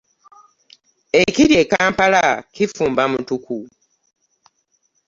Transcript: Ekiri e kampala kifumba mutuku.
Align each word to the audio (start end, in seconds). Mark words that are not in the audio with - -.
Ekiri 1.23 1.53
e 1.61 1.63
kampala 1.71 2.23
kifumba 2.53 3.03
mutuku. 3.11 3.57